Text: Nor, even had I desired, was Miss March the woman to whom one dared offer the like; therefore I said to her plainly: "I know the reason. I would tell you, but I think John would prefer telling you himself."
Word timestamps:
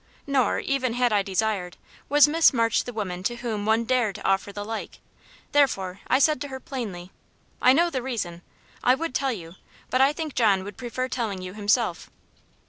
Nor, 0.25 0.57
even 0.57 0.93
had 0.93 1.13
I 1.13 1.21
desired, 1.21 1.77
was 2.09 2.27
Miss 2.27 2.51
March 2.51 2.85
the 2.85 2.91
woman 2.91 3.21
to 3.21 3.35
whom 3.35 3.67
one 3.67 3.83
dared 3.85 4.19
offer 4.25 4.51
the 4.51 4.65
like; 4.65 4.97
therefore 5.51 5.99
I 6.07 6.17
said 6.17 6.41
to 6.41 6.47
her 6.47 6.59
plainly: 6.59 7.11
"I 7.61 7.71
know 7.73 7.91
the 7.91 8.01
reason. 8.01 8.41
I 8.83 8.95
would 8.95 9.13
tell 9.13 9.31
you, 9.31 9.57
but 9.91 10.01
I 10.01 10.11
think 10.11 10.33
John 10.33 10.63
would 10.63 10.75
prefer 10.75 11.07
telling 11.07 11.43
you 11.43 11.53
himself." 11.53 12.09